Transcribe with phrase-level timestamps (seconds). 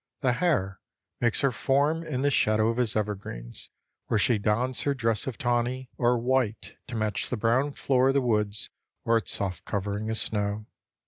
[0.21, 0.79] The hare
[1.19, 3.69] makes her form in the shadow of his evergreens,
[4.07, 8.15] where she dons her dress of tawny or white to match the brown floor of
[8.15, 8.71] the woods
[9.05, 10.65] or its soft covering of snow.